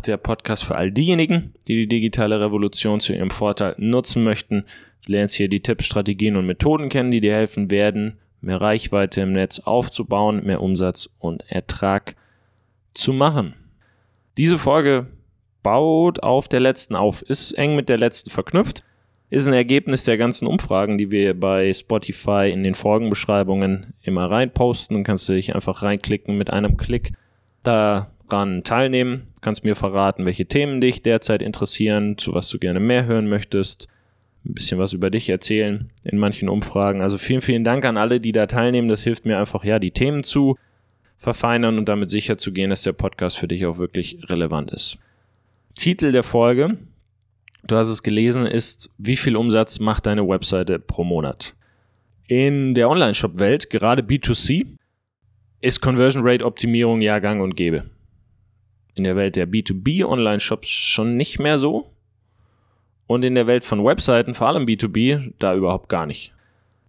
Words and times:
Der 0.00 0.16
Podcast 0.16 0.64
für 0.64 0.76
all 0.76 0.90
diejenigen, 0.90 1.54
die 1.68 1.76
die 1.76 1.86
digitale 1.86 2.40
Revolution 2.40 3.00
zu 3.00 3.14
ihrem 3.14 3.30
Vorteil 3.30 3.74
nutzen 3.78 4.24
möchten. 4.24 4.64
Du 5.04 5.12
lernst 5.12 5.34
hier 5.34 5.48
die 5.48 5.60
Tipps, 5.60 5.86
Strategien 5.86 6.36
und 6.36 6.46
Methoden 6.46 6.88
kennen, 6.88 7.10
die 7.10 7.20
dir 7.20 7.34
helfen 7.34 7.70
werden, 7.70 8.18
mehr 8.40 8.60
Reichweite 8.60 9.20
im 9.20 9.32
Netz 9.32 9.60
aufzubauen, 9.60 10.44
mehr 10.44 10.62
Umsatz 10.62 11.08
und 11.18 11.44
Ertrag 11.50 12.16
zu 12.94 13.12
machen. 13.12 13.54
Diese 14.36 14.58
Folge 14.58 15.06
baut 15.62 16.22
auf 16.22 16.48
der 16.48 16.60
letzten 16.60 16.96
auf, 16.96 17.22
ist 17.22 17.52
eng 17.52 17.76
mit 17.76 17.88
der 17.88 17.98
letzten 17.98 18.30
verknüpft, 18.30 18.82
ist 19.30 19.46
ein 19.46 19.52
Ergebnis 19.52 20.04
der 20.04 20.16
ganzen 20.16 20.48
Umfragen, 20.48 20.98
die 20.98 21.10
wir 21.10 21.38
bei 21.38 21.72
Spotify 21.72 22.50
in 22.52 22.64
den 22.64 22.74
Folgenbeschreibungen 22.74 23.94
immer 24.02 24.28
reinposten. 24.28 25.04
Kannst 25.04 25.28
du 25.28 25.34
dich 25.34 25.54
einfach 25.54 25.82
reinklicken 25.82 26.36
mit 26.36 26.50
einem 26.50 26.76
Klick 26.76 27.12
daran 28.32 28.64
teilnehmen, 28.64 29.28
kannst 29.40 29.64
mir 29.64 29.74
verraten, 29.74 30.24
welche 30.24 30.46
Themen 30.46 30.80
dich 30.80 31.02
derzeit 31.02 31.42
interessieren, 31.42 32.18
zu 32.18 32.34
was 32.34 32.48
du 32.48 32.58
gerne 32.58 32.80
mehr 32.80 33.06
hören 33.06 33.28
möchtest, 33.28 33.88
ein 34.44 34.54
bisschen 34.54 34.78
was 34.78 34.92
über 34.92 35.10
dich 35.10 35.28
erzählen 35.28 35.90
in 36.04 36.18
manchen 36.18 36.48
Umfragen. 36.48 37.02
Also 37.02 37.18
vielen, 37.18 37.42
vielen 37.42 37.64
Dank 37.64 37.84
an 37.84 37.96
alle, 37.96 38.20
die 38.20 38.32
da 38.32 38.46
teilnehmen. 38.46 38.88
Das 38.88 39.02
hilft 39.02 39.26
mir 39.26 39.38
einfach, 39.38 39.64
ja, 39.64 39.78
die 39.78 39.90
Themen 39.90 40.24
zu 40.24 40.56
verfeinern 41.16 41.76
und 41.76 41.88
damit 41.88 42.08
sicher 42.08 42.38
zu 42.38 42.52
gehen, 42.52 42.70
dass 42.70 42.82
der 42.82 42.94
Podcast 42.94 43.38
für 43.38 43.48
dich 43.48 43.66
auch 43.66 43.76
wirklich 43.76 44.18
relevant 44.30 44.70
ist. 44.70 44.98
Titel 45.74 46.12
der 46.12 46.22
Folge, 46.22 46.78
du 47.64 47.76
hast 47.76 47.88
es 47.88 48.02
gelesen, 48.02 48.46
ist, 48.46 48.90
wie 48.96 49.16
viel 49.16 49.36
Umsatz 49.36 49.80
macht 49.80 50.06
deine 50.06 50.26
Webseite 50.26 50.78
pro 50.78 51.04
Monat? 51.04 51.54
In 52.26 52.74
der 52.74 52.88
Online-Shop-Welt, 52.88 53.68
gerade 53.68 54.02
B2C, 54.02 54.66
ist 55.60 55.80
Conversion 55.80 56.26
Rate 56.26 56.44
Optimierung 56.44 57.02
ja 57.02 57.18
gang 57.18 57.42
und 57.42 57.54
gäbe. 57.54 57.84
In 58.94 59.04
der 59.04 59.16
Welt 59.16 59.36
der 59.36 59.48
B2B 59.48 60.04
Online-Shops 60.04 60.68
schon 60.68 61.16
nicht 61.16 61.38
mehr 61.38 61.58
so. 61.58 61.90
Und 63.06 63.24
in 63.24 63.34
der 63.34 63.46
Welt 63.46 63.64
von 63.64 63.84
Webseiten, 63.84 64.34
vor 64.34 64.48
allem 64.48 64.66
B2B, 64.66 65.32
da 65.38 65.54
überhaupt 65.54 65.88
gar 65.88 66.06
nicht. 66.06 66.32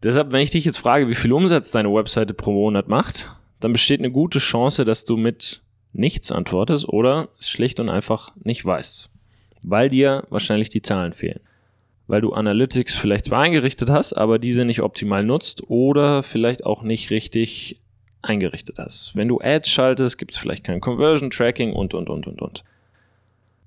Deshalb, 0.03 0.31
wenn 0.31 0.41
ich 0.41 0.51
dich 0.51 0.65
jetzt 0.65 0.77
frage, 0.77 1.07
wie 1.07 1.15
viel 1.15 1.31
Umsatz 1.31 1.71
deine 1.71 1.93
Webseite 1.93 2.33
pro 2.33 2.51
Monat 2.51 2.87
macht, 2.87 3.35
dann 3.59 3.73
besteht 3.73 3.99
eine 3.99 4.11
gute 4.11 4.39
Chance, 4.39 4.85
dass 4.85 5.05
du 5.05 5.17
mit 5.17 5.61
nichts 5.93 6.31
antwortest 6.31 6.87
oder 6.87 7.29
es 7.39 7.49
schlicht 7.49 7.79
und 7.79 7.89
einfach 7.89 8.31
nicht 8.43 8.65
weißt. 8.65 9.09
Weil 9.65 9.89
dir 9.89 10.25
wahrscheinlich 10.29 10.69
die 10.69 10.81
Zahlen 10.81 11.13
fehlen. 11.13 11.39
Weil 12.07 12.21
du 12.21 12.33
Analytics 12.33 12.95
vielleicht 12.95 13.25
zwar 13.25 13.41
eingerichtet 13.41 13.89
hast, 13.89 14.13
aber 14.13 14.39
diese 14.39 14.65
nicht 14.65 14.81
optimal 14.81 15.23
nutzt 15.23 15.69
oder 15.69 16.23
vielleicht 16.23 16.65
auch 16.65 16.81
nicht 16.81 17.11
richtig 17.11 17.79
eingerichtet 18.21 18.77
hast. 18.79 19.15
Wenn 19.15 19.27
du 19.27 19.39
Ads 19.41 19.69
schaltest, 19.69 20.17
gibt 20.17 20.31
es 20.31 20.37
vielleicht 20.37 20.63
kein 20.63 20.81
Conversion 20.81 21.29
Tracking 21.29 21.73
und, 21.73 21.93
und, 21.93 22.09
und, 22.09 22.27
und, 22.27 22.41
und. 22.41 22.63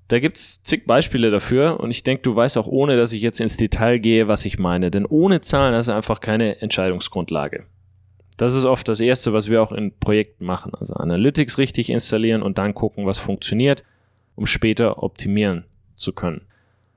Da 0.07 0.19
gibt 0.19 0.37
es 0.37 0.61
zig 0.63 0.85
Beispiele 0.85 1.31
dafür 1.31 1.79
und 1.79 1.89
ich 1.89 2.03
denke, 2.03 2.21
du 2.21 2.35
weißt 2.35 2.57
auch 2.57 2.67
ohne, 2.67 2.95
dass 2.95 3.11
ich 3.11 3.21
jetzt 3.21 3.41
ins 3.41 3.57
Detail 3.57 3.97
gehe, 3.97 4.27
was 4.27 4.45
ich 4.45 4.59
meine. 4.59 4.91
Denn 4.91 5.05
ohne 5.05 5.41
Zahlen 5.41 5.73
hast 5.73 5.87
du 5.87 5.93
einfach 5.93 6.19
keine 6.19 6.61
Entscheidungsgrundlage. 6.61 7.65
Das 8.37 8.53
ist 8.53 8.65
oft 8.65 8.87
das 8.87 8.99
Erste, 8.99 9.33
was 9.33 9.49
wir 9.49 9.63
auch 9.63 9.71
in 9.71 9.97
Projekten 9.97 10.45
machen. 10.45 10.73
Also 10.77 10.93
Analytics 10.93 11.57
richtig 11.57 11.89
installieren 11.89 12.43
und 12.43 12.57
dann 12.57 12.73
gucken, 12.73 13.05
was 13.05 13.17
funktioniert, 13.17 13.83
um 14.35 14.45
später 14.45 15.01
optimieren 15.01 15.65
zu 15.95 16.13
können. 16.13 16.41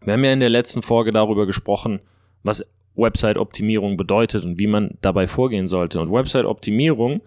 Wir 0.03 0.13
haben 0.13 0.25
ja 0.25 0.33
in 0.33 0.41
der 0.41 0.51
letzten 0.51 0.83
Folge 0.83 1.13
darüber 1.13 1.47
gesprochen, 1.47 2.01
was 2.43 2.67
Website-Optimierung 2.95 3.97
bedeutet 3.97 4.45
und 4.45 4.59
wie 4.59 4.67
man 4.67 4.99
dabei 5.01 5.27
vorgehen 5.27 5.69
sollte. 5.69 6.01
Und 6.01 6.13
Website-Optimierung 6.13 7.23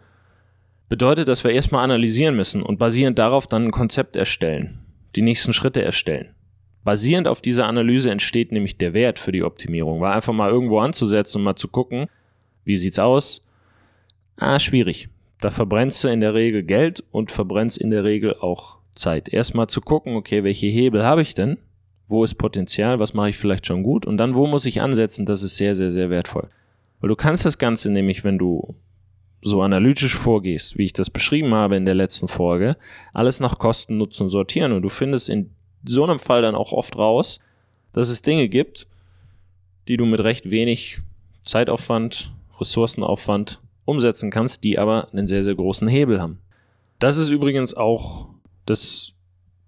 bedeutet, 0.92 1.30
dass 1.30 1.46
wir 1.46 1.52
erstmal 1.52 1.86
analysieren 1.86 2.36
müssen 2.36 2.62
und 2.62 2.78
basierend 2.78 3.18
darauf 3.18 3.48
dann 3.48 3.64
ein 3.64 3.72
Konzept 3.72 4.18
erstellen, 4.18 4.80
die 5.16 5.22
nächsten 5.22 5.54
Schritte 5.54 5.82
erstellen. 5.82 6.36
Basierend 6.84 7.30
auf 7.30 7.42
dieser 7.42 7.66
Analyse 7.66 8.12
entsteht 8.12 8.52
nämlich 8.52 8.78
der 8.78 8.94
Wert 8.94 9.18
für 9.18 9.32
die 9.32 9.44
Optimierung, 9.44 10.02
weil 10.02 10.12
einfach 10.12 10.34
mal 10.34 10.50
irgendwo 10.50 10.80
anzusetzen 10.80 11.38
und 11.38 11.46
mal 11.46 11.56
zu 11.56 11.70
gucken, 11.70 12.08
wie 12.66 12.76
sieht's 12.76 13.00
aus, 13.00 13.48
Ah, 14.36 14.60
schwierig. 14.60 15.08
Da 15.40 15.50
verbrennst 15.50 16.04
du 16.04 16.10
in 16.10 16.20
der 16.20 16.34
Regel 16.34 16.64
Geld 16.64 17.06
und 17.12 17.32
verbrennst 17.32 17.78
in 17.78 17.90
der 17.90 18.04
Regel 18.04 18.36
auch 18.36 18.80
Zeit. 18.94 19.30
Erstmal 19.30 19.68
zu 19.68 19.80
gucken, 19.80 20.18
okay, 20.18 20.44
welche 20.44 20.68
Hebel 20.68 21.06
habe 21.06 21.22
ich 21.22 21.34
denn? 21.34 21.58
Wo 22.08 22.26
ist 22.26 22.36
Potenzial? 22.36 23.00
Was 23.00 23.14
mache 23.14 23.30
ich 23.30 23.38
vielleicht 23.38 23.66
schon 23.66 23.82
gut? 23.82 24.06
Und 24.06 24.18
dann, 24.18 24.36
wo 24.36 24.46
muss 24.46 24.66
ich 24.66 24.82
ansetzen? 24.82 25.26
Das 25.26 25.42
ist 25.42 25.56
sehr, 25.56 25.74
sehr, 25.74 25.92
sehr 25.92 26.10
wertvoll. 26.10 26.50
Weil 27.00 27.08
du 27.08 27.16
kannst 27.16 27.46
das 27.46 27.60
Ganze 27.60 27.92
nämlich, 27.92 28.26
wenn 28.26 28.38
du 28.38 28.76
so 29.42 29.62
analytisch 29.62 30.16
vorgehst, 30.16 30.78
wie 30.78 30.86
ich 30.86 30.94
das 30.94 31.10
beschrieben 31.10 31.54
habe 31.54 31.76
in 31.76 31.86
der 31.86 31.96
letzten 31.96 32.28
Folge, 32.28 32.78
alles 33.14 33.40
nach 33.40 33.58
Kosten, 33.58 33.98
Nutzen 33.98 34.30
sortieren. 34.30 34.72
Und 34.72 34.84
du 34.84 34.90
findest 34.90 35.30
in 35.30 35.52
so 35.84 36.04
einem 36.04 36.20
Fall 36.20 36.42
dann 36.42 36.56
auch 36.56 36.72
oft 36.72 36.98
raus, 36.98 37.40
dass 37.94 38.10
es 38.10 38.22
Dinge 38.22 38.50
gibt, 38.50 38.88
die 39.88 39.98
du 39.98 40.06
mit 40.06 40.24
recht 40.24 40.50
wenig 40.50 41.02
Zeitaufwand, 41.44 42.32
Ressourcenaufwand 42.60 43.60
umsetzen 43.86 44.30
kannst, 44.30 44.64
die 44.64 44.78
aber 44.78 45.10
einen 45.12 45.28
sehr, 45.28 45.44
sehr 45.44 45.56
großen 45.56 45.88
Hebel 45.88 46.22
haben. 46.22 46.40
Das 47.00 47.18
ist 47.18 47.30
übrigens 47.30 47.74
auch 47.74 48.30
das 48.66 49.14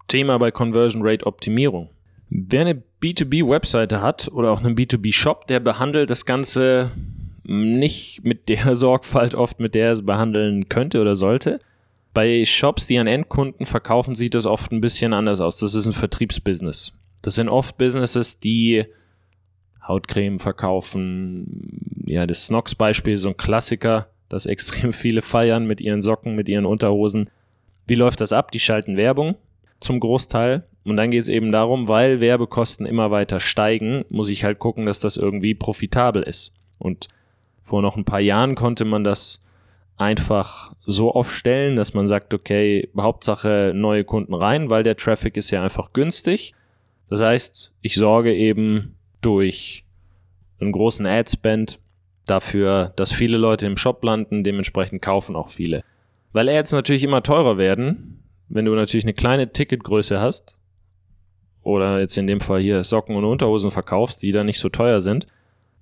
Thema 0.07 0.37
bei 0.37 0.51
Conversion 0.51 1.01
Rate 1.03 1.25
Optimierung. 1.25 1.89
Wer 2.29 2.61
eine 2.61 2.83
B2B-Webseite 3.01 4.01
hat 4.01 4.27
oder 4.31 4.51
auch 4.51 4.63
einen 4.63 4.75
B2B-Shop, 4.75 5.47
der 5.47 5.59
behandelt 5.59 6.09
das 6.09 6.25
Ganze 6.25 6.91
nicht 7.43 8.23
mit 8.23 8.49
der 8.49 8.75
Sorgfalt 8.75 9.35
oft, 9.35 9.59
mit 9.59 9.75
der 9.75 9.87
er 9.87 9.91
es 9.93 10.05
behandeln 10.05 10.69
könnte 10.69 11.01
oder 11.01 11.15
sollte. 11.15 11.59
Bei 12.13 12.45
Shops, 12.45 12.87
die 12.87 12.99
an 12.99 13.07
Endkunden 13.07 13.65
verkaufen, 13.65 14.15
sieht 14.15 14.35
das 14.35 14.45
oft 14.45 14.71
ein 14.71 14.81
bisschen 14.81 15.13
anders 15.13 15.41
aus. 15.41 15.57
Das 15.57 15.73
ist 15.73 15.85
ein 15.85 15.93
Vertriebsbusiness. 15.93 16.93
Das 17.21 17.35
sind 17.35 17.49
oft 17.49 17.77
Businesses, 17.77 18.39
die 18.39 18.85
Hautcreme 19.87 20.39
verkaufen. 20.39 22.05
Ja, 22.05 22.27
das 22.27 22.45
Snox-Beispiel, 22.47 23.17
so 23.17 23.29
ein 23.29 23.37
Klassiker, 23.37 24.09
das 24.29 24.45
extrem 24.45 24.93
viele 24.93 25.21
feiern 25.21 25.65
mit 25.65 25.81
ihren 25.81 26.01
Socken, 26.01 26.35
mit 26.35 26.47
ihren 26.47 26.65
Unterhosen. 26.65 27.27
Wie 27.87 27.95
läuft 27.95 28.21
das 28.21 28.31
ab? 28.31 28.51
Die 28.51 28.59
schalten 28.59 28.95
Werbung 28.95 29.35
zum 29.79 29.99
Großteil. 29.99 30.63
Und 30.85 30.97
dann 30.97 31.11
geht 31.11 31.21
es 31.21 31.29
eben 31.29 31.51
darum, 31.51 31.87
weil 31.87 32.19
Werbekosten 32.19 32.85
immer 32.85 33.09
weiter 33.09 33.39
steigen, 33.39 34.05
muss 34.09 34.29
ich 34.29 34.43
halt 34.43 34.59
gucken, 34.59 34.85
dass 34.85 34.99
das 34.99 35.17
irgendwie 35.17 35.55
profitabel 35.55 36.23
ist. 36.23 36.51
Und 36.77 37.07
vor 37.63 37.81
noch 37.81 37.95
ein 37.95 38.05
paar 38.05 38.19
Jahren 38.19 38.55
konnte 38.55 38.85
man 38.85 39.03
das 39.03 39.43
einfach 39.97 40.73
so 40.85 41.11
aufstellen, 41.11 41.75
dass 41.75 41.93
man 41.93 42.07
sagt, 42.07 42.33
okay, 42.33 42.89
Hauptsache 42.97 43.71
neue 43.75 44.03
Kunden 44.03 44.33
rein, 44.33 44.69
weil 44.69 44.83
der 44.83 44.97
Traffic 44.97 45.37
ist 45.37 45.51
ja 45.51 45.63
einfach 45.63 45.93
günstig. 45.93 46.53
Das 47.09 47.21
heißt, 47.21 47.73
ich 47.81 47.95
sorge 47.95 48.33
eben 48.33 48.95
durch 49.21 49.85
einen 50.59 50.71
großen 50.71 51.05
Ad-Spend 51.05 51.79
dafür, 52.25 52.93
dass 52.95 53.11
viele 53.11 53.37
Leute 53.37 53.65
im 53.65 53.77
Shop 53.77 54.03
landen, 54.03 54.43
dementsprechend 54.43 55.01
kaufen 55.01 55.35
auch 55.35 55.49
viele. 55.49 55.83
Weil 56.31 56.49
Ads 56.49 56.71
natürlich 56.71 57.03
immer 57.03 57.21
teurer 57.21 57.57
werden, 57.57 58.23
wenn 58.49 58.65
du 58.65 58.73
natürlich 58.73 59.05
eine 59.05 59.13
kleine 59.13 59.51
Ticketgröße 59.51 60.19
hast, 60.19 60.57
oder 61.61 61.99
jetzt 61.99 62.17
in 62.17 62.27
dem 62.27 62.41
Fall 62.41 62.61
hier 62.61 62.83
Socken 62.83 63.15
und 63.15 63.23
Unterhosen 63.23 63.71
verkaufst, 63.71 64.21
die 64.21 64.31
da 64.31 64.43
nicht 64.43 64.59
so 64.59 64.69
teuer 64.69 64.99
sind, 64.99 65.27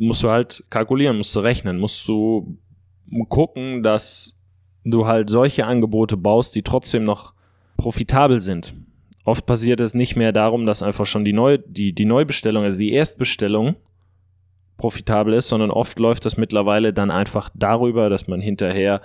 musst 0.07 0.23
du 0.23 0.29
halt 0.29 0.63
kalkulieren, 0.69 1.17
musst 1.17 1.35
du 1.35 1.39
rechnen, 1.39 1.79
musst 1.79 2.07
du 2.07 2.57
gucken, 3.29 3.83
dass 3.83 4.37
du 4.83 5.05
halt 5.05 5.29
solche 5.29 5.65
Angebote 5.65 6.17
baust, 6.17 6.55
die 6.55 6.63
trotzdem 6.63 7.03
noch 7.03 7.33
profitabel 7.77 8.39
sind. 8.39 8.73
Oft 9.25 9.45
passiert 9.45 9.79
es 9.79 9.93
nicht 9.93 10.15
mehr 10.15 10.31
darum, 10.31 10.65
dass 10.65 10.81
einfach 10.81 11.05
schon 11.05 11.23
die, 11.23 11.33
Neu 11.33 11.59
die, 11.63 11.93
die 11.93 12.05
Neubestellung, 12.05 12.63
also 12.63 12.79
die 12.79 12.93
Erstbestellung 12.93 13.75
profitabel 14.77 15.33
ist, 15.33 15.49
sondern 15.49 15.69
oft 15.69 15.99
läuft 15.99 16.25
das 16.25 16.37
mittlerweile 16.37 16.93
dann 16.93 17.11
einfach 17.11 17.51
darüber, 17.53 18.09
dass 18.09 18.27
man 18.27 18.41
hinterher 18.41 19.01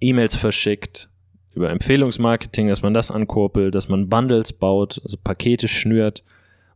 E-Mails 0.00 0.34
verschickt, 0.34 1.08
über 1.54 1.70
Empfehlungsmarketing, 1.70 2.66
dass 2.66 2.82
man 2.82 2.94
das 2.94 3.12
ankurbelt, 3.12 3.76
dass 3.76 3.88
man 3.88 4.08
Bundles 4.08 4.52
baut, 4.52 5.00
also 5.04 5.16
Pakete 5.22 5.68
schnürt 5.68 6.24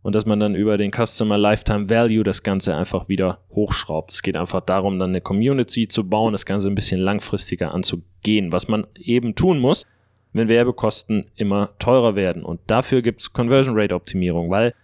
und 0.03 0.15
dass 0.15 0.27
man 0.27 0.41
dann 0.41 0.55
über 0.55 0.79
den 0.79 0.93
Customer 0.93 1.37
Lifetime 1.37 1.91
Value 1.91 2.25
das 2.25 2.43
Ganze 2.43 2.77
einfach 2.77 3.09
wieder 3.09 3.41
hochschraubt. 3.51 4.13
Es 4.13 4.23
geht 4.23 4.37
einfach 4.37 4.61
darum, 4.61 4.99
dann 4.99 5.11
eine 5.11 5.21
Community 5.21 5.89
zu 5.89 6.09
bauen, 6.09 6.33
das 6.33 6.47
Ganze 6.47 6.69
ein 6.69 6.75
bisschen 6.75 7.01
langfristiger 7.01 7.75
anzugehen, 7.75 8.53
was 8.53 8.69
man 8.69 8.87
eben 8.95 9.35
tun 9.35 9.59
muss, 9.59 9.85
wenn 10.33 10.49
Werbekosten 10.49 11.27
immer 11.35 11.71
teurer 11.79 12.15
werden. 12.15 12.45
Und 12.45 12.61
dafür 12.69 13.03
gibt 13.03 13.21
es 13.21 13.33
Conversion 13.33 13.77
Rate 13.77 13.95
Optimierung, 13.95 14.51
weil 14.51 14.75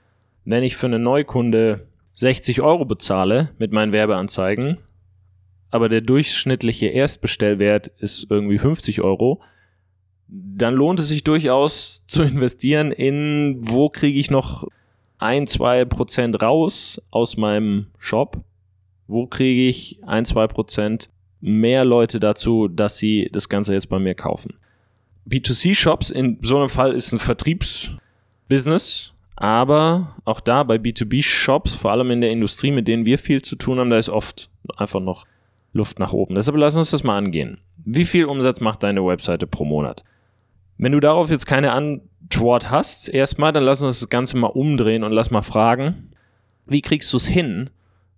wenn 0.44 0.62
ich 0.64 0.76
für 0.76 0.87
einen 0.87 1.02
Neukunde 1.02 1.87
60 2.12 2.60
Euro 2.62 2.84
bezahle 2.84 3.50
mit 3.58 3.72
meinen 3.72 3.93
Werbeanzeigen, 3.93 4.78
aber 5.70 5.88
der 5.88 6.02
durchschnittliche 6.02 6.87
Erstbestellwert 6.87 7.88
ist 7.99 8.26
irgendwie 8.31 8.58
50 8.58 9.00
Euro, 9.00 9.40
dann 10.28 10.75
lohnt 10.75 11.00
es 11.00 11.08
sich 11.08 11.25
durchaus 11.25 12.05
zu 12.06 12.22
investieren 12.25 12.93
in, 12.93 13.60
wo 13.62 13.88
kriege 13.88 14.19
ich 14.19 14.31
noch 14.31 14.69
ein, 15.24 15.46
zwei 15.46 15.86
Prozent 15.86 16.42
raus 16.42 17.00
aus 17.10 17.38
meinem 17.38 17.86
Shop? 17.98 18.44
Wo 19.06 19.26
kriege 19.26 19.68
ich 19.68 19.98
ein, 20.06 20.26
zwei 20.26 20.46
Prozent 20.46 21.08
mehr 21.40 21.84
Leute 21.84 22.20
dazu, 22.20 22.68
dass 22.68 22.98
sie 22.98 23.30
das 23.32 23.48
Ganze 23.48 23.72
jetzt 23.72 23.88
bei 23.88 23.98
mir 23.98 24.14
kaufen? 24.14 24.58
B2C-Shops 25.26 26.10
in 26.10 26.38
so 26.42 26.58
einem 26.58 26.68
Fall 26.68 26.92
ist 26.92 27.12
ein 27.12 27.18
Vertriebs, 27.18 27.90
Business, 28.48 29.14
aber 29.36 30.14
auch 30.26 30.40
da 30.40 30.62
bei 30.62 30.76
B2B-Shops, 30.76 31.74
vor 31.74 31.90
allem 31.90 32.10
in 32.10 32.20
der 32.20 32.30
Industrie, 32.30 32.70
mit 32.70 32.86
denen 32.86 33.06
wir 33.06 33.16
viel 33.16 33.40
zu 33.40 33.56
tun 33.56 33.78
haben, 33.78 33.88
da 33.88 33.96
ist 33.96 34.10
oft 34.10 34.50
einfach 34.76 35.00
noch 35.00 35.24
Luft 35.72 35.98
nach 35.98 36.12
oben. 36.12 36.34
Deshalb 36.34 36.58
lass 36.58 36.76
uns 36.76 36.90
das 36.90 37.02
mal 37.02 37.16
angehen. 37.16 37.58
Wie 37.84 38.04
viel 38.04 38.26
Umsatz 38.26 38.60
macht 38.60 38.82
deine 38.82 39.04
Webseite 39.04 39.46
pro 39.46 39.64
Monat? 39.64 40.04
Wenn 40.78 40.92
du 40.92 41.00
darauf 41.00 41.30
jetzt 41.30 41.46
keine 41.46 41.72
Antwort 41.72 42.70
hast, 42.70 43.08
erstmal, 43.08 43.52
dann 43.52 43.64
lass 43.64 43.82
uns 43.82 44.00
das 44.00 44.08
Ganze 44.08 44.36
mal 44.36 44.48
umdrehen 44.48 45.04
und 45.04 45.12
lass 45.12 45.30
mal 45.30 45.42
fragen, 45.42 46.10
wie 46.66 46.80
kriegst 46.82 47.12
du 47.12 47.16
es 47.16 47.26
hin, 47.26 47.70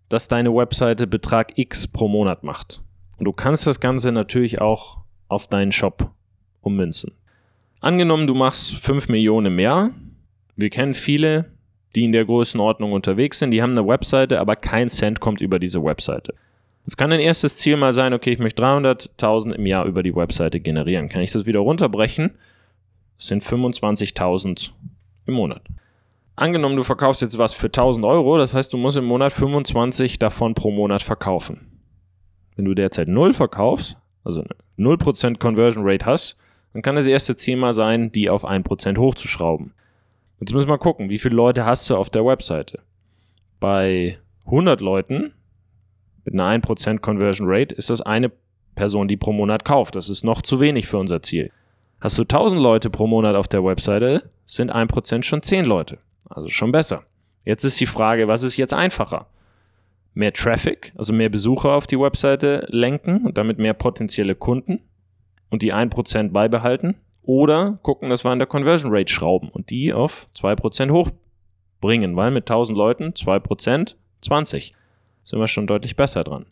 dass 0.08 0.28
deine 0.28 0.54
Webseite 0.54 1.06
Betrag 1.06 1.58
X 1.58 1.88
pro 1.88 2.08
Monat 2.08 2.44
macht? 2.44 2.82
Und 3.18 3.24
du 3.24 3.32
kannst 3.32 3.66
das 3.66 3.80
Ganze 3.80 4.12
natürlich 4.12 4.60
auch 4.60 4.98
auf 5.28 5.48
deinen 5.48 5.72
Shop 5.72 6.10
ummünzen. 6.60 7.12
Angenommen, 7.80 8.26
du 8.26 8.34
machst 8.34 8.74
5 8.76 9.08
Millionen 9.08 9.46
im 9.46 9.58
Jahr. 9.58 9.90
Wir 10.54 10.70
kennen 10.70 10.94
viele, 10.94 11.52
die 11.94 12.04
in 12.04 12.12
der 12.12 12.24
Größenordnung 12.24 12.92
unterwegs 12.92 13.38
sind, 13.38 13.50
die 13.50 13.62
haben 13.62 13.72
eine 13.72 13.86
Webseite, 13.86 14.40
aber 14.40 14.56
kein 14.56 14.88
Cent 14.88 15.20
kommt 15.20 15.40
über 15.40 15.58
diese 15.58 15.82
Webseite. 15.82 16.34
Es 16.86 16.96
kann 16.96 17.12
ein 17.12 17.20
erstes 17.20 17.58
Ziel 17.58 17.76
mal 17.76 17.92
sein, 17.92 18.14
okay, 18.14 18.32
ich 18.32 18.38
möchte 18.38 18.62
300.000 18.62 19.52
im 19.54 19.66
Jahr 19.66 19.86
über 19.86 20.04
die 20.04 20.14
Webseite 20.14 20.60
generieren. 20.60 21.08
Kann 21.08 21.20
ich 21.20 21.32
das 21.32 21.44
wieder 21.44 21.58
runterbrechen? 21.60 22.38
Das 23.18 23.26
sind 23.26 23.42
25.000 23.42 24.70
im 25.26 25.34
Monat. 25.34 25.62
Angenommen, 26.36 26.76
du 26.76 26.84
verkaufst 26.84 27.22
jetzt 27.22 27.38
was 27.38 27.52
für 27.52 27.66
1000 27.66 28.04
Euro, 28.04 28.38
das 28.38 28.54
heißt, 28.54 28.72
du 28.72 28.76
musst 28.76 28.98
im 28.98 29.06
Monat 29.06 29.32
25 29.32 30.18
davon 30.18 30.54
pro 30.54 30.70
Monat 30.70 31.02
verkaufen. 31.02 31.80
Wenn 32.54 32.66
du 32.66 32.74
derzeit 32.74 33.08
0 33.08 33.32
verkaufst, 33.32 33.96
also 34.22 34.44
0% 34.78 35.38
Conversion 35.38 35.82
Rate 35.84 36.06
hast, 36.06 36.36
dann 36.72 36.82
kann 36.82 36.96
das 36.96 37.06
erste 37.06 37.36
Ziel 37.36 37.56
mal 37.56 37.72
sein, 37.72 38.12
die 38.12 38.28
auf 38.28 38.46
1% 38.46 38.98
hochzuschrauben. 38.98 39.72
Jetzt 40.40 40.52
müssen 40.52 40.68
wir 40.68 40.78
gucken, 40.78 41.08
wie 41.08 41.18
viele 41.18 41.34
Leute 41.34 41.64
hast 41.64 41.88
du 41.88 41.96
auf 41.96 42.10
der 42.10 42.24
Webseite. 42.26 42.80
Bei 43.58 44.18
100 44.44 44.82
Leuten 44.82 45.32
mit 46.26 46.34
einer 46.34 46.61
1% 46.61 46.99
Conversion 46.99 47.49
Rate 47.49 47.75
ist 47.75 47.88
das 47.88 48.02
eine 48.02 48.31
Person, 48.75 49.08
die 49.08 49.17
pro 49.17 49.32
Monat 49.32 49.64
kauft. 49.64 49.94
Das 49.94 50.08
ist 50.08 50.25
noch 50.25 50.43
zu 50.43 50.61
wenig 50.61 50.87
für 50.87 50.99
unser 50.99 51.23
Ziel. 51.23 51.50
Hast 52.00 52.19
du 52.19 52.23
1000 52.23 52.61
Leute 52.61 52.90
pro 52.90 53.06
Monat 53.06 53.37
auf 53.37 53.49
der 53.49 53.64
Webseite, 53.64 54.28
sind 54.44 54.75
1% 54.75 55.23
schon 55.23 55.40
10 55.40 55.64
Leute. 55.64 55.99
Also 56.28 56.49
schon 56.49 56.73
besser. 56.73 57.05
Jetzt 57.44 57.64
ist 57.64 57.81
die 57.81 57.87
Frage, 57.87 58.28
was 58.28 58.43
ist 58.43 58.56
jetzt 58.56 58.75
einfacher? 58.75 59.26
Mehr 60.14 60.32
Traffic, 60.32 60.93
also 60.96 61.12
mehr 61.12 61.28
Besucher 61.28 61.73
auf 61.73 61.87
die 61.87 61.99
Webseite 61.99 62.67
lenken 62.70 63.25
und 63.25 63.38
damit 63.38 63.58
mehr 63.58 63.75
potenzielle 63.75 64.34
Kunden 64.34 64.81
und 65.50 65.62
die 65.62 65.73
1% 65.73 66.31
beibehalten? 66.32 66.96
Oder 67.23 67.78
gucken, 67.82 68.11
dass 68.11 68.25
wir 68.25 68.31
an 68.31 68.38
der 68.38 68.49
Conversion 68.49 68.93
Rate 68.93 69.12
schrauben 69.12 69.49
und 69.49 69.70
die 69.70 69.93
auf 69.93 70.28
2% 70.37 70.90
hochbringen, 70.90 72.17
weil 72.17 72.31
mit 72.31 72.50
1000 72.50 72.76
Leuten 72.76 73.11
2% 73.11 73.94
20 74.23 74.75
sind 75.26 75.38
wir 75.38 75.49
schon 75.49 75.67
deutlich 75.67 75.96
besser 75.96 76.25
dran. 76.25 76.46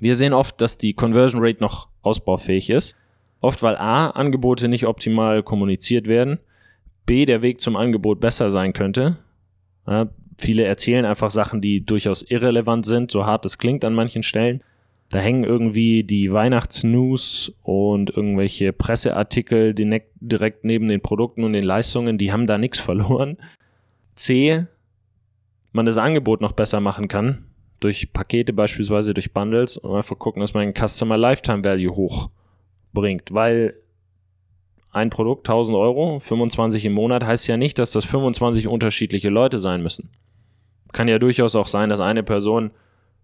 Wir 0.00 0.16
sehen 0.16 0.32
oft, 0.32 0.60
dass 0.60 0.78
die 0.78 0.94
Conversion 0.94 1.44
Rate 1.44 1.60
noch 1.60 1.88
ausbaufähig 2.00 2.70
ist. 2.70 2.96
Oft 3.40 3.62
weil 3.62 3.76
A, 3.76 4.08
Angebote 4.08 4.68
nicht 4.68 4.86
optimal 4.86 5.42
kommuniziert 5.42 6.06
werden, 6.06 6.38
B, 7.04 7.26
der 7.26 7.42
Weg 7.42 7.60
zum 7.60 7.76
Angebot 7.76 8.20
besser 8.20 8.50
sein 8.50 8.72
könnte. 8.72 9.18
Ja, 9.86 10.08
viele 10.38 10.64
erzählen 10.64 11.04
einfach 11.04 11.30
Sachen, 11.30 11.60
die 11.60 11.84
durchaus 11.84 12.22
irrelevant 12.22 12.86
sind, 12.86 13.10
so 13.10 13.26
hart 13.26 13.44
es 13.44 13.58
klingt 13.58 13.84
an 13.84 13.94
manchen 13.94 14.22
Stellen. 14.22 14.62
Da 15.10 15.18
hängen 15.18 15.44
irgendwie 15.44 16.02
die 16.02 16.32
Weihnachtsnews 16.32 17.52
und 17.62 18.10
irgendwelche 18.10 18.72
Presseartikel 18.72 19.74
direkt 19.74 20.64
neben 20.64 20.88
den 20.88 21.02
Produkten 21.02 21.44
und 21.44 21.52
den 21.52 21.62
Leistungen, 21.62 22.16
die 22.16 22.32
haben 22.32 22.46
da 22.46 22.56
nichts 22.56 22.78
verloren. 22.78 23.36
C, 24.14 24.66
man 25.72 25.84
das 25.84 25.98
Angebot 25.98 26.40
noch 26.40 26.52
besser 26.52 26.80
machen 26.80 27.08
kann, 27.08 27.44
durch 27.80 28.12
Pakete 28.12 28.52
beispielsweise, 28.52 29.14
durch 29.14 29.32
Bundles 29.32 29.76
und 29.76 29.94
einfach 29.94 30.18
gucken, 30.18 30.40
dass 30.40 30.54
man 30.54 30.64
den 30.64 30.88
Customer 30.88 31.16
Lifetime 31.16 31.64
Value 31.64 31.94
hochbringt, 31.94 33.32
weil 33.32 33.74
ein 34.90 35.10
Produkt 35.10 35.48
1000 35.48 35.76
Euro, 35.76 36.20
25 36.20 36.84
im 36.84 36.92
Monat 36.92 37.24
heißt 37.24 37.48
ja 37.48 37.56
nicht, 37.56 37.78
dass 37.78 37.90
das 37.90 38.04
25 38.04 38.68
unterschiedliche 38.68 39.28
Leute 39.28 39.58
sein 39.58 39.82
müssen. 39.82 40.08
Kann 40.92 41.08
ja 41.08 41.18
durchaus 41.18 41.56
auch 41.56 41.66
sein, 41.66 41.88
dass 41.88 42.00
eine 42.00 42.22
Person 42.22 42.70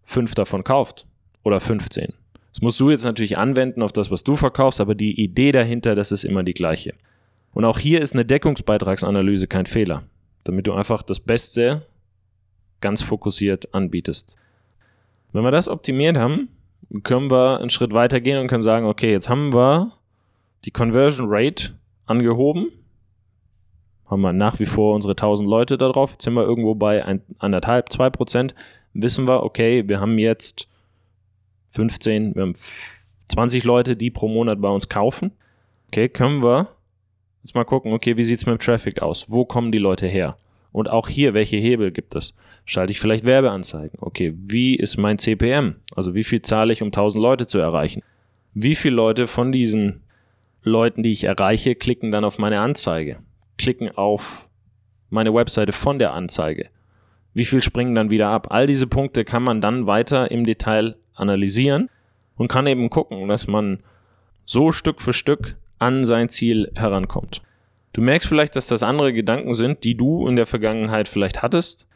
fünf 0.02 0.34
davon 0.34 0.64
kauft 0.64 1.06
oder 1.44 1.60
15. 1.60 2.12
Das 2.52 2.60
musst 2.62 2.80
du 2.80 2.90
jetzt 2.90 3.04
natürlich 3.04 3.38
anwenden 3.38 3.82
auf 3.82 3.92
das, 3.92 4.10
was 4.10 4.24
du 4.24 4.34
verkaufst, 4.34 4.80
aber 4.80 4.96
die 4.96 5.20
Idee 5.22 5.52
dahinter, 5.52 5.94
das 5.94 6.10
ist 6.10 6.24
immer 6.24 6.42
die 6.42 6.54
gleiche. 6.54 6.94
Und 7.52 7.64
auch 7.64 7.78
hier 7.78 8.00
ist 8.00 8.14
eine 8.14 8.24
Deckungsbeitragsanalyse 8.24 9.46
kein 9.46 9.66
Fehler, 9.66 10.02
damit 10.44 10.66
du 10.66 10.72
einfach 10.72 11.02
das 11.02 11.20
Beste 11.20 11.86
ganz 12.80 13.02
fokussiert 13.02 13.74
anbietest. 13.74 14.36
Wenn 15.32 15.44
wir 15.44 15.50
das 15.50 15.68
optimiert 15.68 16.16
haben, 16.16 16.48
können 17.02 17.30
wir 17.30 17.60
einen 17.60 17.70
Schritt 17.70 17.92
weiter 17.92 18.20
gehen 18.20 18.38
und 18.38 18.48
können 18.48 18.62
sagen, 18.62 18.86
okay, 18.86 19.12
jetzt 19.12 19.28
haben 19.28 19.52
wir 19.52 19.92
die 20.64 20.70
Conversion 20.70 21.26
Rate 21.30 21.74
angehoben. 22.06 22.72
Haben 24.06 24.22
wir 24.22 24.32
nach 24.32 24.58
wie 24.58 24.66
vor 24.66 24.94
unsere 24.94 25.12
1000 25.12 25.48
Leute 25.48 25.78
da 25.78 25.88
drauf. 25.88 26.12
Jetzt 26.12 26.24
sind 26.24 26.34
wir 26.34 26.42
irgendwo 26.42 26.74
bei 26.74 27.04
ein, 27.04 27.22
anderthalb, 27.38 27.92
zwei 27.92 28.10
Prozent. 28.10 28.54
Wissen 28.92 29.28
wir, 29.28 29.44
okay, 29.44 29.88
wir 29.88 30.00
haben 30.00 30.18
jetzt 30.18 30.68
15, 31.68 32.34
wir 32.34 32.42
haben 32.42 32.54
20 33.26 33.62
Leute, 33.62 33.94
die 33.96 34.10
pro 34.10 34.26
Monat 34.26 34.60
bei 34.60 34.68
uns 34.68 34.88
kaufen. 34.88 35.30
Okay, 35.86 36.08
können 36.08 36.42
wir 36.42 36.68
jetzt 37.42 37.54
mal 37.54 37.64
gucken, 37.64 37.92
okay, 37.92 38.16
wie 38.16 38.24
sieht 38.24 38.38
es 38.38 38.46
mit 38.46 38.58
dem 38.58 38.64
Traffic 38.64 39.00
aus? 39.00 39.26
Wo 39.28 39.44
kommen 39.44 39.70
die 39.70 39.78
Leute 39.78 40.08
her? 40.08 40.34
Und 40.72 40.88
auch 40.88 41.08
hier, 41.08 41.34
welche 41.34 41.56
Hebel 41.56 41.90
gibt 41.90 42.14
es? 42.14 42.34
Schalte 42.64 42.92
ich 42.92 43.00
vielleicht 43.00 43.24
Werbeanzeigen? 43.24 43.98
Okay, 44.00 44.34
wie 44.36 44.76
ist 44.76 44.96
mein 44.96 45.18
CPM? 45.18 45.76
Also 45.96 46.14
wie 46.14 46.24
viel 46.24 46.42
zahle 46.42 46.72
ich, 46.72 46.82
um 46.82 46.88
1000 46.88 47.20
Leute 47.22 47.46
zu 47.46 47.58
erreichen? 47.58 48.02
Wie 48.54 48.74
viele 48.74 48.96
Leute 48.96 49.26
von 49.26 49.52
diesen 49.52 50.02
Leuten, 50.62 51.02
die 51.02 51.12
ich 51.12 51.24
erreiche, 51.24 51.74
klicken 51.74 52.10
dann 52.12 52.24
auf 52.24 52.38
meine 52.38 52.60
Anzeige? 52.60 53.18
Klicken 53.58 53.90
auf 53.90 54.48
meine 55.08 55.34
Webseite 55.34 55.72
von 55.72 55.98
der 55.98 56.12
Anzeige? 56.12 56.68
Wie 57.34 57.44
viel 57.44 57.62
springen 57.62 57.94
dann 57.94 58.10
wieder 58.10 58.28
ab? 58.28 58.48
All 58.50 58.66
diese 58.66 58.86
Punkte 58.86 59.24
kann 59.24 59.42
man 59.42 59.60
dann 59.60 59.86
weiter 59.86 60.30
im 60.30 60.44
Detail 60.44 60.96
analysieren 61.14 61.88
und 62.36 62.48
kann 62.48 62.66
eben 62.66 62.90
gucken, 62.90 63.28
dass 63.28 63.46
man 63.46 63.82
so 64.44 64.72
Stück 64.72 65.00
für 65.00 65.12
Stück 65.12 65.56
an 65.78 66.04
sein 66.04 66.28
Ziel 66.28 66.70
herankommt. 66.74 67.42
Du 67.92 68.00
merkst 68.00 68.28
vielleicht, 68.28 68.56
dass 68.56 68.66
das 68.66 68.82
andere 68.82 69.12
Gedanken 69.12 69.54
sind, 69.54 69.84
die 69.84 69.96
du 69.96 70.28
in 70.28 70.36
der 70.36 70.46
Vergangenheit 70.46 71.08
vielleicht 71.08 71.42
hattest. 71.42 71.86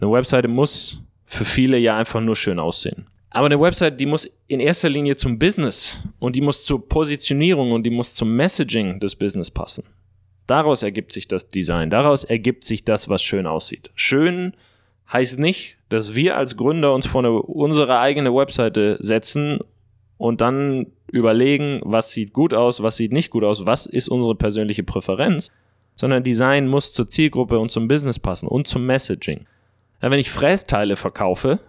Eine 0.00 0.10
Webseite 0.10 0.48
muss 0.48 1.02
für 1.24 1.44
viele 1.44 1.78
ja 1.78 1.96
einfach 1.96 2.20
nur 2.20 2.36
schön 2.36 2.58
aussehen. 2.58 3.06
Aber 3.30 3.46
eine 3.46 3.60
Website, 3.60 3.98
die 3.98 4.06
muss 4.06 4.30
in 4.46 4.60
erster 4.60 4.88
Linie 4.88 5.16
zum 5.16 5.38
Business 5.38 5.96
und 6.20 6.36
die 6.36 6.40
muss 6.40 6.64
zur 6.64 6.88
Positionierung 6.88 7.72
und 7.72 7.82
die 7.82 7.90
muss 7.90 8.14
zum 8.14 8.34
Messaging 8.36 9.00
des 9.00 9.16
Business 9.16 9.50
passen. 9.50 9.84
Daraus 10.46 10.82
ergibt 10.82 11.12
sich 11.12 11.26
das 11.26 11.48
Design, 11.48 11.90
daraus 11.90 12.24
ergibt 12.24 12.64
sich 12.64 12.84
das, 12.84 13.08
was 13.08 13.22
schön 13.22 13.46
aussieht. 13.46 13.90
Schön 13.94 14.54
heißt 15.12 15.38
nicht, 15.38 15.78
dass 15.88 16.14
wir 16.14 16.36
als 16.36 16.56
Gründer 16.56 16.94
uns 16.94 17.06
vor 17.06 17.24
unsere 17.48 17.98
eigene 17.98 18.34
Webseite 18.34 18.98
setzen 19.00 19.58
und 20.18 20.40
dann 20.40 20.86
überlegen, 21.10 21.80
was 21.84 22.10
sieht 22.10 22.32
gut 22.32 22.54
aus, 22.54 22.82
was 22.82 22.96
sieht 22.96 23.12
nicht 23.12 23.30
gut 23.30 23.44
aus, 23.44 23.66
was 23.66 23.86
ist 23.86 24.08
unsere 24.08 24.34
persönliche 24.34 24.82
Präferenz, 24.82 25.50
sondern 25.96 26.22
Design 26.22 26.68
muss 26.68 26.92
zur 26.92 27.08
Zielgruppe 27.08 27.58
und 27.58 27.70
zum 27.70 27.88
Business 27.88 28.18
passen 28.18 28.48
und 28.48 28.66
zum 28.66 28.86
Messaging. 28.86 29.46
Ja, 30.02 30.10
wenn 30.10 30.18
ich 30.18 30.30
Frästeile 30.30 30.96
verkaufe, 30.96 31.60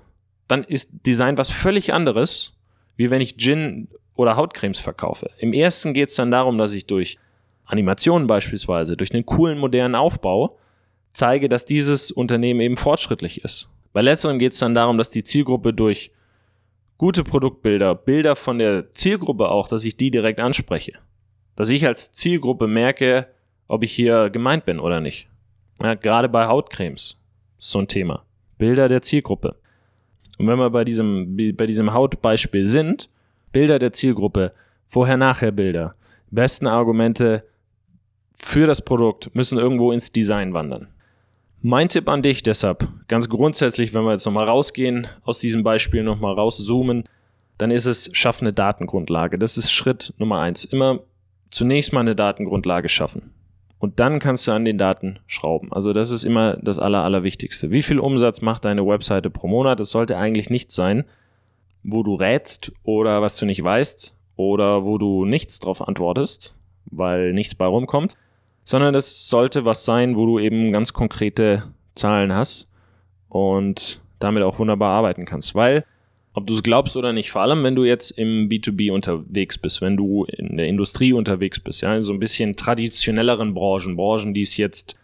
dann 0.48 0.64
ist 0.64 0.90
Design 1.06 1.38
was 1.38 1.50
völlig 1.50 1.94
anderes, 1.94 2.58
wie 2.96 3.10
wenn 3.10 3.22
ich 3.22 3.38
Gin 3.38 3.88
oder 4.16 4.36
Hautcremes 4.36 4.80
verkaufe. 4.80 5.30
Im 5.38 5.54
ersten 5.54 5.94
geht 5.94 6.10
es 6.10 6.16
dann 6.16 6.32
darum, 6.32 6.58
dass 6.58 6.74
ich 6.74 6.86
durch 6.86 7.18
Animationen 7.66 8.28
beispielsweise, 8.28 8.96
durch 8.96 9.14
einen 9.14 9.26
coolen 9.26 9.58
modernen 9.58 9.96
Aufbau 9.96 10.58
zeige, 11.12 11.50
dass 11.50 11.66
dieses 11.66 12.12
Unternehmen 12.12 12.60
eben 12.60 12.78
fortschrittlich 12.78 13.44
ist. 13.44 13.72
Bei 13.94 14.02
letzterem 14.02 14.40
geht 14.40 14.54
es 14.54 14.60
dann 14.60 14.76
darum, 14.76 14.98
dass 14.98 15.10
die 15.10 15.24
Zielgruppe 15.24 15.74
durch 15.74 16.12
gute 16.98 17.24
Produktbilder, 17.24 17.96
Bilder 17.96 18.36
von 18.36 18.60
der 18.60 18.92
Zielgruppe 18.92 19.50
auch, 19.50 19.68
dass 19.68 19.86
ich 19.86 19.98
die 19.98 20.12
direkt 20.12 20.40
anspreche. 20.40 20.94
Dass 21.56 21.70
ich 21.70 21.86
als 21.86 22.12
Zielgruppe 22.12 22.68
merke, 22.68 23.28
ob 23.68 23.84
ich 23.84 23.92
hier 23.92 24.30
gemeint 24.30 24.66
bin 24.66 24.80
oder 24.80 25.02
nicht. 25.02 25.28
Ja, 25.82 25.96
gerade 25.96 26.30
bei 26.30 26.48
Hautcremes 26.48 27.18
ist 27.58 27.70
so 27.72 27.80
ein 27.80 27.88
Thema. 27.88 28.24
Bilder 28.58 28.88
der 28.88 29.02
Zielgruppe. 29.02 29.56
Und 30.38 30.48
wenn 30.48 30.60
wir 30.60 30.70
bei 30.70 30.84
diesem, 30.84 31.38
bei 31.56 31.66
diesem 31.66 31.94
Hautbeispiel 31.94 32.68
sind, 32.68 33.10
Bilder 33.52 33.80
der 33.80 33.94
Zielgruppe, 33.94 34.54
Vorher-Nachher-Bilder, 34.88 35.96
besten 36.30 36.68
Argumente 36.68 37.46
für 38.38 38.68
das 38.68 38.84
Produkt 38.84 39.34
müssen 39.34 39.58
irgendwo 39.58 39.92
ins 39.92 40.12
Design 40.12 40.54
wandern. 40.54 40.90
Mein 41.68 41.90
Tipp 41.90 42.08
an 42.10 42.22
dich 42.22 42.44
deshalb, 42.44 42.88
ganz 43.08 43.28
grundsätzlich, 43.28 43.92
wenn 43.96 44.04
wir 44.04 44.12
jetzt 44.12 44.28
nochmal 44.28 44.46
rausgehen, 44.46 45.08
aus 45.24 45.40
diesem 45.40 45.64
Beispiel 45.64 46.04
nochmal 46.04 46.36
rauszoomen, 46.36 47.10
dann 47.58 47.72
ist 47.72 47.88
es, 47.88 48.12
schaff 48.14 48.40
eine 48.40 48.54
Datengrundlage. 48.54 49.40
Das 49.40 49.58
ist 49.58 49.72
Schritt 49.72 50.14
Nummer 50.20 50.42
eins. 50.42 50.66
Immer 50.66 51.00
zunächst 51.50 51.92
mal 51.92 52.02
eine 52.02 52.16
Datengrundlage 52.16 52.88
schaffen. 52.88 53.32
Und 53.80 54.00
dann 54.00 54.20
kannst 54.20 54.48
du 54.48 54.52
an 54.52 54.64
den 54.64 54.78
Daten 54.78 55.18
schrauben. 55.26 55.74
Also 55.74 55.92
das 55.92 56.12
ist 56.12 56.24
immer 56.24 56.56
das 56.58 56.78
Aller, 56.78 57.04
Allerwichtigste. 57.04 57.72
Wie 57.72 57.82
viel 57.82 57.98
Umsatz 57.98 58.42
macht 58.42 58.64
deine 58.66 58.86
Webseite 58.86 59.32
pro 59.32 59.48
Monat? 59.48 59.80
Das 59.80 59.90
sollte 59.90 60.18
eigentlich 60.18 60.52
nichts 60.52 60.76
sein, 60.76 61.04
wo 61.82 62.04
du 62.04 62.14
rätst 62.14 62.74
oder 62.84 63.24
was 63.24 63.38
du 63.38 63.48
nicht 63.48 63.64
weißt 63.64 64.16
oder 64.36 64.86
wo 64.86 65.00
du 65.00 65.26
nichts 65.26 65.60
drauf 65.60 65.82
antwortest, 65.88 66.60
weil 66.86 67.34
nichts 67.34 67.56
bei 67.56 67.66
rumkommt, 67.66 68.18
sondern 68.66 68.94
das 68.94 69.30
sollte 69.30 69.64
was 69.64 69.86
sein, 69.86 70.16
wo 70.18 70.26
du 70.26 70.40
eben 70.40 70.72
ganz 70.72 70.92
konkrete 70.92 71.64
Zahlen 71.94 72.34
hast 72.34 72.70
und 73.30 74.02
damit 74.20 74.44
auch 74.44 74.60
wunderbar 74.60 74.92
arbeiten 74.92 75.26
kannst. 75.26 75.56
Weil 75.56 75.86
ob 76.34 76.48
du 76.48 76.54
es 76.54 76.64
glaubst 76.64 76.98
oder 76.98 77.14
nicht, 77.14 77.32
vor 77.32 77.44
allem 77.44 77.64
wenn 77.64 77.76
du 77.76 77.86
jetzt 77.86 78.12
im 78.12 78.50
B2B 78.50 78.92
unterwegs 78.92 79.58
bist, 79.58 79.82
wenn 79.82 79.96
du 79.96 80.26
in 80.26 80.58
der 80.58 80.68
Industrie 80.68 81.14
unterwegs 81.14 81.60
bist, 81.60 81.82
ja, 81.82 81.96
in 81.96 82.04
so 82.04 82.12
ein 82.12 82.20
bisschen 82.20 82.54
traditionelleren 82.54 83.54
Branchen, 83.54 83.96
Branchen, 83.96 84.34
die 84.34 84.42
es 84.42 84.58
jetzt 84.58 84.98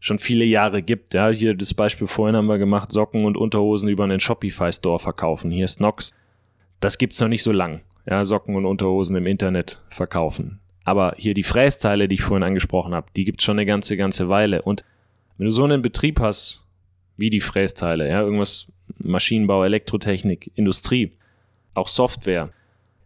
schon 0.00 0.18
viele 0.18 0.44
Jahre 0.44 0.82
gibt, 0.82 1.14
ja, 1.14 1.28
hier 1.28 1.54
das 1.54 1.74
Beispiel 1.74 2.08
vorhin 2.08 2.34
haben 2.34 2.48
wir 2.48 2.58
gemacht, 2.58 2.90
Socken 2.90 3.26
und 3.26 3.36
Unterhosen 3.36 3.88
über 3.88 4.02
einen 4.04 4.18
Shopify 4.18 4.72
Store 4.72 4.98
verkaufen, 4.98 5.52
hier 5.52 5.66
ist 5.66 5.80
Nox. 5.80 6.12
Das 6.80 6.98
gibt's 6.98 7.20
noch 7.20 7.28
nicht 7.28 7.44
so 7.44 7.52
lang, 7.52 7.82
ja, 8.06 8.24
Socken 8.24 8.56
und 8.56 8.66
Unterhosen 8.66 9.14
im 9.14 9.26
Internet 9.26 9.80
verkaufen. 9.88 10.61
Aber 10.84 11.14
hier 11.16 11.34
die 11.34 11.42
Frästeile, 11.42 12.08
die 12.08 12.14
ich 12.14 12.22
vorhin 12.22 12.42
angesprochen 12.42 12.94
habe, 12.94 13.06
die 13.16 13.24
gibt's 13.24 13.44
schon 13.44 13.58
eine 13.58 13.66
ganze, 13.66 13.96
ganze 13.96 14.28
Weile. 14.28 14.62
Und 14.62 14.84
wenn 15.38 15.46
du 15.46 15.52
so 15.52 15.64
einen 15.64 15.82
Betrieb 15.82 16.20
hast, 16.20 16.64
wie 17.16 17.30
die 17.30 17.40
Frästeile, 17.40 18.08
ja, 18.08 18.22
irgendwas 18.22 18.66
Maschinenbau, 18.98 19.64
Elektrotechnik, 19.64 20.50
Industrie, 20.54 21.12
auch 21.74 21.88
Software. 21.88 22.50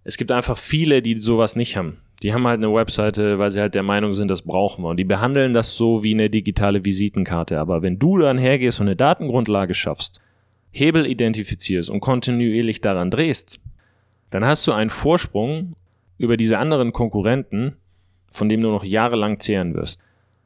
Es 0.05 0.17
gibt 0.17 0.33
einfach 0.33 0.59
viele, 0.59 1.03
die 1.03 1.17
sowas 1.17 1.57
nicht 1.57 1.77
haben. 1.77 1.99
Die 2.23 2.33
haben 2.33 2.47
halt 2.47 2.63
eine 2.63 2.73
Webseite, 2.73 3.39
weil 3.39 3.51
sie 3.51 3.61
halt 3.61 3.75
der 3.75 3.83
Meinung 3.83 4.15
sind, 4.15 4.31
das 4.31 4.43
brauchen 4.43 4.85
wir. 4.85 4.89
Und 4.89 4.97
die 4.97 5.05
behandeln 5.05 5.53
das 5.53 5.77
so 5.77 6.03
wie 6.03 6.15
eine 6.15 6.31
digitale 6.31 6.85
Visitenkarte. 6.85 7.59
Aber 7.61 7.83
wenn 7.83 7.99
du 7.99 8.19
dann 8.19 8.39
hergehst 8.39 8.81
und 8.81 8.87
eine 8.87 8.97
Datengrundlage 8.97 9.75
schaffst, 9.75 10.21
Hebel 10.71 11.07
identifizierst 11.07 11.91
und 11.91 12.01
kontinuierlich 12.01 12.81
daran 12.81 13.11
drehst, 13.11 13.61
dann 14.31 14.45
hast 14.45 14.67
du 14.67 14.73
einen 14.73 14.91
Vorsprung 14.91 15.75
über 16.19 16.37
diese 16.37 16.59
anderen 16.59 16.93
Konkurrenten, 16.93 17.77
von 18.31 18.49
dem 18.49 18.61
du 18.61 18.69
noch 18.69 18.85
jahrelang 18.85 19.41
zehren 19.41 19.75
wirst. 19.75 20.01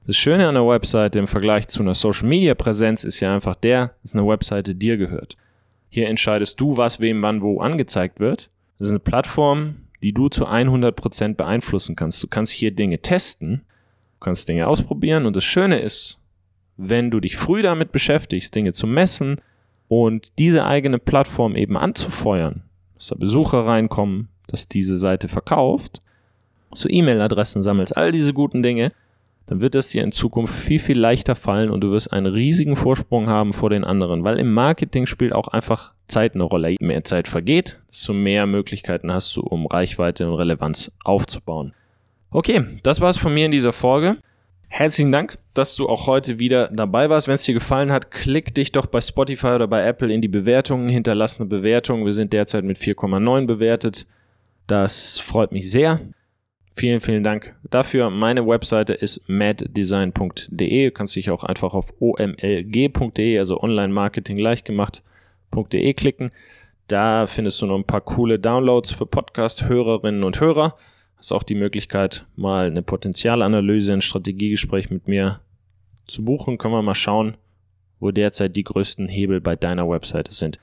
Das 0.06 0.16
Schöne 0.16 0.48
an 0.48 0.54
der 0.54 0.66
Webseite 0.66 1.18
im 1.18 1.26
Vergleich 1.26 1.68
zu 1.68 1.82
einer 1.82 1.94
Social 1.94 2.28
Media 2.28 2.54
Präsenz 2.54 3.04
ist 3.04 3.20
ja 3.20 3.34
einfach 3.34 3.54
der, 3.54 3.94
dass 4.02 4.14
eine 4.14 4.26
Webseite 4.26 4.74
dir 4.74 4.96
gehört. 4.96 5.36
Hier 5.88 6.08
entscheidest 6.08 6.60
du, 6.60 6.76
was 6.76 7.00
wem 7.00 7.22
wann 7.22 7.42
wo 7.42 7.60
angezeigt 7.60 8.20
wird. 8.20 8.50
Das 8.78 8.88
ist 8.88 8.90
eine 8.90 9.00
Plattform, 9.00 9.76
die 10.02 10.12
du 10.12 10.28
zu 10.28 10.46
100% 10.46 11.34
beeinflussen 11.34 11.96
kannst. 11.96 12.22
Du 12.22 12.28
kannst 12.28 12.52
hier 12.52 12.70
Dinge 12.70 13.00
testen, 13.00 13.62
du 14.14 14.24
kannst 14.24 14.48
Dinge 14.48 14.66
ausprobieren 14.66 15.26
und 15.26 15.36
das 15.36 15.44
Schöne 15.44 15.78
ist, 15.78 16.18
wenn 16.76 17.10
du 17.10 17.20
dich 17.20 17.36
früh 17.36 17.60
damit 17.60 17.92
beschäftigst, 17.92 18.54
Dinge 18.54 18.72
zu 18.72 18.86
messen 18.86 19.40
und 19.88 20.38
diese 20.38 20.64
eigene 20.64 20.98
Plattform 20.98 21.56
eben 21.56 21.76
anzufeuern, 21.76 22.62
dass 22.94 23.08
da 23.08 23.16
Besucher 23.16 23.66
reinkommen, 23.66 24.28
dass 24.52 24.68
diese 24.68 24.96
Seite 24.96 25.28
verkauft, 25.28 26.02
so 26.72 26.88
E-Mail-Adressen 26.88 27.62
sammelst, 27.62 27.96
all 27.96 28.12
diese 28.12 28.32
guten 28.32 28.62
Dinge, 28.62 28.92
dann 29.46 29.60
wird 29.60 29.74
es 29.74 29.88
dir 29.88 30.04
in 30.04 30.12
Zukunft 30.12 30.54
viel, 30.54 30.78
viel 30.78 30.98
leichter 30.98 31.34
fallen 31.34 31.70
und 31.70 31.80
du 31.80 31.90
wirst 31.90 32.12
einen 32.12 32.26
riesigen 32.26 32.76
Vorsprung 32.76 33.26
haben 33.26 33.52
vor 33.52 33.68
den 33.68 33.82
anderen, 33.82 34.22
weil 34.22 34.38
im 34.38 34.52
Marketing 34.52 35.06
spielt 35.06 35.32
auch 35.32 35.48
einfach 35.48 35.92
Zeit 36.06 36.34
eine 36.34 36.44
Rolle. 36.44 36.70
Je 36.70 36.76
mehr 36.80 37.02
Zeit 37.02 37.26
vergeht, 37.26 37.80
desto 37.88 38.12
mehr 38.12 38.46
Möglichkeiten 38.46 39.12
hast 39.12 39.34
du, 39.36 39.40
um 39.40 39.66
Reichweite 39.66 40.28
und 40.28 40.36
Relevanz 40.36 40.92
aufzubauen. 41.02 41.74
Okay, 42.30 42.64
das 42.84 43.00
war's 43.00 43.16
von 43.16 43.34
mir 43.34 43.46
in 43.46 43.50
dieser 43.50 43.72
Folge. 43.72 44.18
Herzlichen 44.68 45.10
Dank, 45.10 45.36
dass 45.52 45.74
du 45.74 45.88
auch 45.88 46.06
heute 46.06 46.38
wieder 46.38 46.68
dabei 46.68 47.10
warst. 47.10 47.26
Wenn 47.26 47.34
es 47.34 47.42
dir 47.42 47.54
gefallen 47.54 47.90
hat, 47.90 48.12
klick 48.12 48.54
dich 48.54 48.70
doch 48.70 48.86
bei 48.86 49.00
Spotify 49.00 49.48
oder 49.48 49.66
bei 49.66 49.84
Apple 49.84 50.14
in 50.14 50.22
die 50.22 50.28
Bewertungen, 50.28 50.88
hinterlass 50.88 51.40
eine 51.40 51.48
Bewertung. 51.48 52.06
Wir 52.06 52.12
sind 52.12 52.32
derzeit 52.32 52.62
mit 52.62 52.78
4,9 52.78 53.46
bewertet. 53.46 54.06
Das 54.70 55.18
freut 55.18 55.50
mich 55.50 55.68
sehr. 55.68 55.98
Vielen, 56.70 57.00
vielen 57.00 57.24
Dank 57.24 57.56
dafür. 57.68 58.08
Meine 58.08 58.46
Webseite 58.46 58.92
ist 58.92 59.28
maddesign.de. 59.28 60.84
Du 60.84 60.92
kannst 60.92 61.16
dich 61.16 61.28
auch 61.30 61.42
einfach 61.42 61.74
auf 61.74 61.92
omlg.de, 61.98 63.36
also 63.36 63.60
Online 63.60 63.92
Marketing 63.92 64.38
leicht 64.38 64.64
gemacht.de 64.64 65.94
klicken. 65.94 66.30
Da 66.86 67.26
findest 67.26 67.60
du 67.60 67.66
noch 67.66 67.78
ein 67.78 67.84
paar 67.84 68.02
coole 68.02 68.38
Downloads 68.38 68.92
für 68.92 69.06
Podcast-Hörerinnen 69.06 70.22
und 70.22 70.40
Hörer. 70.40 70.76
Hast 71.16 71.32
auch 71.32 71.42
die 71.42 71.56
Möglichkeit, 71.56 72.26
mal 72.36 72.68
eine 72.68 72.82
Potenzialanalyse, 72.82 73.92
ein 73.92 74.02
Strategiegespräch 74.02 74.88
mit 74.88 75.08
mir 75.08 75.40
zu 76.06 76.24
buchen. 76.24 76.58
Können 76.58 76.74
wir 76.74 76.82
mal 76.82 76.94
schauen, 76.94 77.36
wo 77.98 78.12
derzeit 78.12 78.54
die 78.54 78.62
größten 78.62 79.08
Hebel 79.08 79.40
bei 79.40 79.56
deiner 79.56 79.88
Webseite 79.88 80.32
sind. 80.32 80.60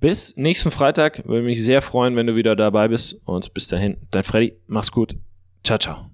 Bis 0.00 0.34
nächsten 0.36 0.70
Freitag. 0.70 1.26
Würde 1.26 1.44
mich 1.44 1.62
sehr 1.62 1.82
freuen, 1.82 2.16
wenn 2.16 2.26
du 2.26 2.34
wieder 2.34 2.56
dabei 2.56 2.88
bist. 2.88 3.20
Und 3.24 3.52
bis 3.54 3.68
dahin, 3.68 3.98
dein 4.10 4.22
Freddy. 4.22 4.54
Mach's 4.66 4.90
gut. 4.90 5.16
Ciao, 5.62 5.78
ciao. 5.78 6.10